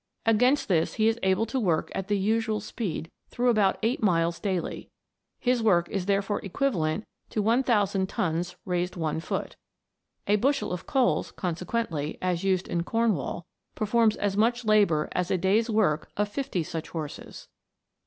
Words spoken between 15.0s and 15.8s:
as a day's